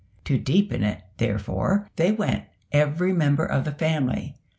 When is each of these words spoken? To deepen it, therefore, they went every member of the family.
To 0.25 0.39
deepen 0.39 0.81
it, 0.81 1.03
therefore, 1.17 1.87
they 1.95 2.11
went 2.11 2.45
every 2.71 3.13
member 3.13 3.45
of 3.45 3.65
the 3.65 3.71
family. 3.71 4.35